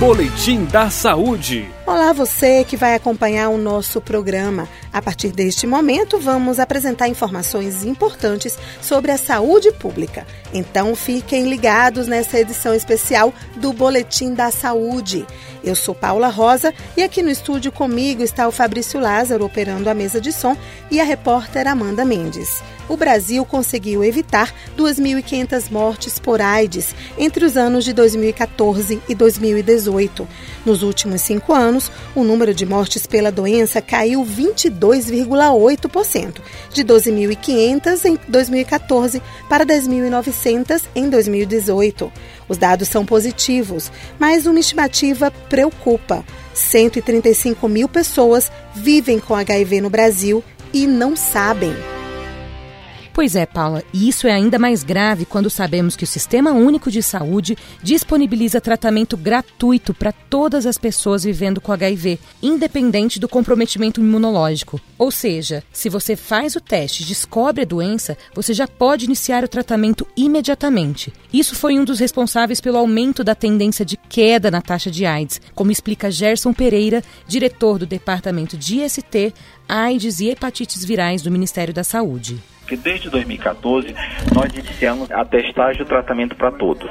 [0.00, 1.79] Boletim da Saúde.
[1.90, 4.68] Olá, você que vai acompanhar o nosso programa.
[4.92, 10.24] A partir deste momento, vamos apresentar informações importantes sobre a saúde pública.
[10.54, 15.26] Então, fiquem ligados nessa edição especial do Boletim da Saúde.
[15.64, 19.94] Eu sou Paula Rosa e aqui no estúdio comigo está o Fabrício Lázaro operando a
[19.94, 20.56] mesa de som
[20.92, 22.62] e a repórter Amanda Mendes.
[22.90, 30.26] O Brasil conseguiu evitar 2.500 mortes por AIDS entre os anos de 2014 e 2018.
[30.66, 31.79] Nos últimos cinco anos,
[32.14, 36.40] o número de mortes pela doença caiu 22,8%,
[36.72, 42.12] de 12.500 em 2014 para 10.900 em 2018.
[42.48, 46.24] Os dados são positivos, mas uma estimativa preocupa.
[46.52, 50.42] 135 mil pessoas vivem com HIV no Brasil
[50.72, 51.99] e não sabem.
[53.20, 56.90] Pois é, Paula, e isso é ainda mais grave quando sabemos que o Sistema Único
[56.90, 64.00] de Saúde disponibiliza tratamento gratuito para todas as pessoas vivendo com HIV, independente do comprometimento
[64.00, 64.80] imunológico.
[64.96, 69.44] Ou seja, se você faz o teste e descobre a doença, você já pode iniciar
[69.44, 71.12] o tratamento imediatamente.
[71.30, 75.42] Isso foi um dos responsáveis pelo aumento da tendência de queda na taxa de AIDS,
[75.54, 79.34] como explica Gerson Pereira, diretor do Departamento de IST,
[79.68, 82.40] AIDS e Hepatites Virais do Ministério da Saúde
[82.70, 83.92] que desde 2014
[84.32, 86.88] nós iniciamos a testagem e o tratamento para todos.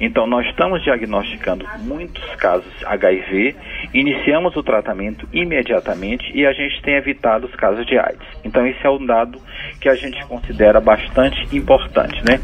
[0.00, 3.54] Então nós estamos diagnosticando muitos casos HIV,
[3.94, 8.26] iniciamos o tratamento imediatamente e a gente tem evitado os casos de AIDS.
[8.42, 9.40] Então esse é um dado
[9.80, 12.40] que a gente considera bastante importante, né?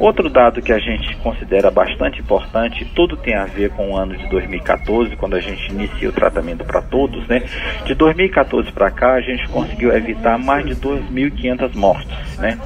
[0.00, 4.16] Outro dado que a gente considera bastante importante, tudo tem a ver com o ano
[4.16, 7.42] de 2014, quando a gente inicia o tratamento para todos, né?
[7.84, 12.58] De 2014 para cá a gente conseguiu evitar mais de 2.500 mortes né?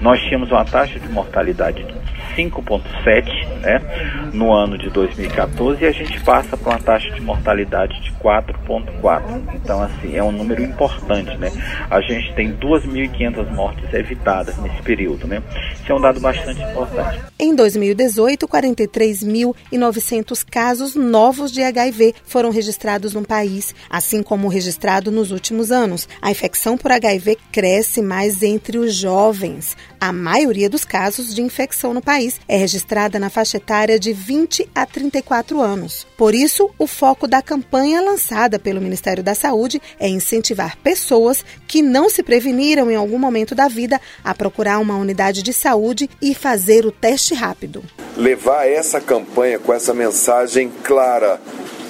[0.00, 2.05] Nós tínhamos uma taxa de mortalidade de
[2.36, 8.00] 5,7 né, no ano de 2014 e a gente passa para uma taxa de mortalidade
[8.02, 9.22] de 4,4.
[9.54, 11.50] Então, assim, é um número importante, né?
[11.90, 15.42] A gente tem 2.500 mortes evitadas nesse período, né?
[15.80, 17.20] Isso é um dado bastante importante.
[17.38, 25.30] Em 2018, 43.900 casos novos de HIV foram registrados no país, assim como registrado nos
[25.30, 26.08] últimos anos.
[26.20, 29.76] A infecção por HIV cresce mais entre os jovens.
[30.00, 34.68] A maioria dos casos de infecção no país é registrada na faixa etária de 20
[34.74, 36.06] a 34 anos.
[36.16, 41.82] Por isso, o foco da campanha lançada pelo Ministério da Saúde é incentivar pessoas que
[41.82, 46.34] não se preveniram em algum momento da vida a procurar uma unidade de saúde e
[46.34, 47.82] fazer o teste rápido.
[48.16, 51.40] Levar essa campanha com essa mensagem clara,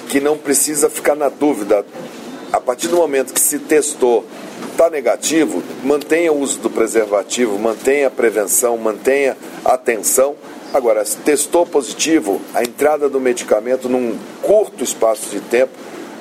[0.09, 1.85] que não precisa ficar na dúvida.
[2.51, 4.25] A partir do momento que se testou
[4.77, 10.35] está negativo, mantenha o uso do preservativo, mantenha a prevenção, mantenha a atenção.
[10.71, 15.71] Agora, se testou positivo, a entrada do medicamento num curto espaço de tempo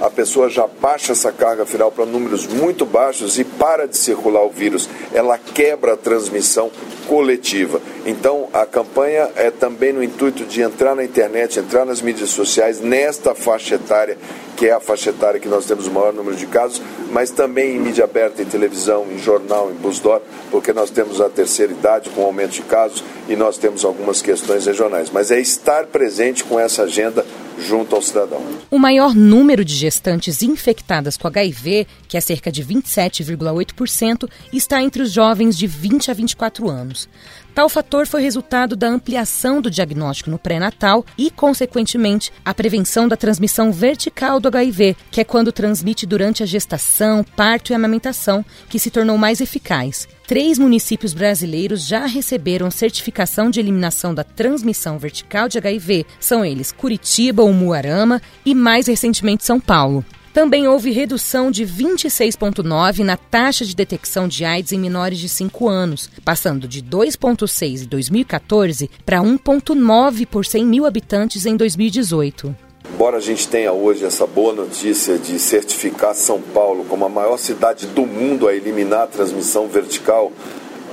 [0.00, 4.44] a pessoa já baixa essa carga viral para números muito baixos e para de circular
[4.44, 4.88] o vírus.
[5.12, 6.70] Ela quebra a transmissão
[7.06, 7.80] coletiva.
[8.04, 12.78] Então, a campanha é também no intuito de entrar na internet, entrar nas mídias sociais,
[12.78, 14.18] nesta faixa etária,
[14.56, 16.80] que é a faixa etária que nós temos o maior número de casos,
[17.12, 21.28] mas também em mídia aberta, em televisão, em jornal, em busdor, porque nós temos a
[21.28, 25.10] terceira idade com aumento de casos e nós temos algumas questões regionais.
[25.10, 27.24] Mas é estar presente com essa agenda
[27.58, 28.42] junto ao cidadão.
[28.70, 35.02] O maior número de gestantes infectadas com HIV, que é cerca de 27,8%, está entre
[35.02, 37.08] os jovens de 20 a 24 anos.
[37.56, 43.16] Tal fator foi resultado da ampliação do diagnóstico no pré-natal e, consequentemente, a prevenção da
[43.16, 48.78] transmissão vertical do HIV, que é quando transmite durante a gestação, parto e amamentação, que
[48.78, 50.06] se tornou mais eficaz.
[50.26, 56.04] Três municípios brasileiros já receberam certificação de eliminação da transmissão vertical de HIV.
[56.18, 60.04] São eles Curitiba, Umuarama e, mais recentemente, São Paulo.
[60.34, 65.68] Também houve redução de 26,9% na taxa de detecção de AIDS em menores de 5
[65.68, 72.65] anos, passando de 2,6% em 2014 para 1,9% por 100 mil habitantes em 2018.
[72.96, 77.36] Embora a gente tenha hoje essa boa notícia de certificar São Paulo como a maior
[77.36, 80.32] cidade do mundo a eliminar a transmissão vertical,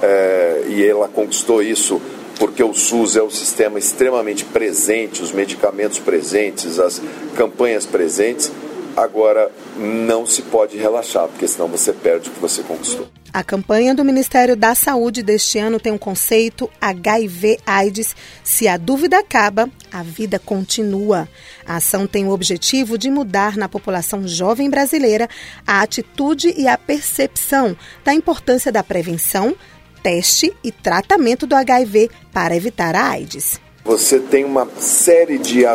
[0.01, 2.01] é, e ela conquistou isso
[2.37, 7.01] porque o SUS é um sistema extremamente presente, os medicamentos presentes, as
[7.37, 8.51] campanhas presentes,
[8.95, 13.07] Agora, não se pode relaxar, porque senão você perde o que você conquistou.
[13.33, 18.15] A campanha do Ministério da Saúde deste ano tem um conceito HIV-AIDS.
[18.43, 21.27] Se a dúvida acaba, a vida continua.
[21.65, 25.27] A ação tem o objetivo de mudar na população jovem brasileira
[25.65, 27.75] a atitude e a percepção
[28.05, 29.55] da importância da prevenção,
[30.03, 33.59] teste e tratamento do HIV para evitar a AIDS.
[33.83, 35.65] Você tem uma série de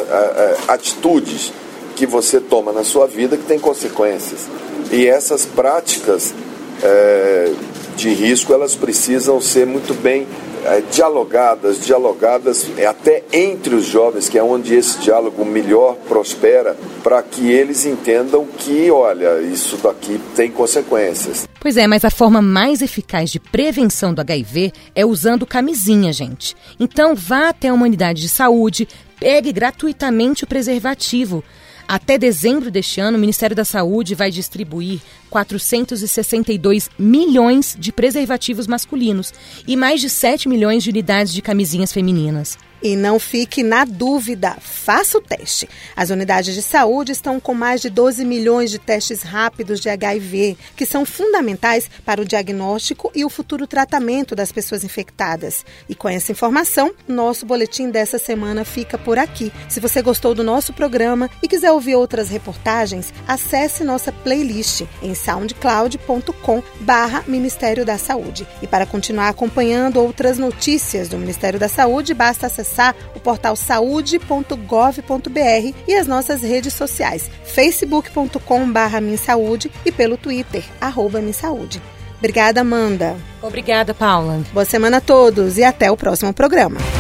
[0.69, 1.53] atitudes
[1.99, 4.47] que você toma na sua vida que tem consequências.
[4.93, 6.33] E essas práticas
[6.81, 7.53] é,
[7.97, 10.25] de risco, elas precisam ser muito bem
[10.65, 17.21] é, dialogadas, dialogadas até entre os jovens, que é onde esse diálogo melhor prospera, para
[17.21, 21.49] que eles entendam que, olha, isso daqui tem consequências.
[21.59, 26.55] Pois é, mas a forma mais eficaz de prevenção do HIV é usando camisinha, gente.
[26.79, 28.87] Então vá até a unidade de saúde,
[29.19, 31.43] pegue gratuitamente o preservativo.
[31.89, 39.33] Até dezembro deste ano, o Ministério da Saúde vai distribuir 462 milhões de preservativos masculinos
[39.67, 42.59] e mais de 7 milhões de unidades de camisinhas femininas.
[42.83, 45.69] E não fique na dúvida, faça o teste.
[45.97, 50.57] As unidades de saúde estão com mais de 12 milhões de testes rápidos de HIV,
[50.77, 55.65] que são fundamentais para o diagnóstico e o futuro tratamento das pessoas infectadas.
[55.89, 59.53] E com essa informação, nosso boletim dessa semana fica por aqui.
[59.69, 65.15] Se você gostou do nosso programa e quiser ouvir outras reportagens, acesse nossa playlist em
[65.19, 68.47] soundcloud.com barra Ministério da Saúde.
[68.63, 75.75] E para continuar acompanhando outras notícias do Ministério da Saúde, basta acessar o portal saúde.gov.br
[75.87, 81.83] e as nossas redes sociais, facebook.com.br Minsaúde e pelo Twitter, arroba Minsaúde.
[82.19, 83.17] Obrigada, Amanda.
[83.41, 84.43] Obrigada, Paula.
[84.53, 86.98] Boa semana a todos e até o próximo programa.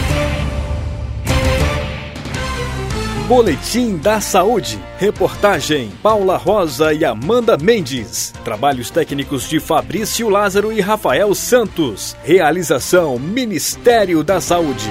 [3.28, 4.80] Boletim da Saúde.
[4.96, 8.32] Reportagem Paula Rosa e Amanda Mendes.
[8.42, 12.16] Trabalhos técnicos de Fabrício Lázaro e Rafael Santos.
[12.24, 14.90] Realização Ministério da Saúde.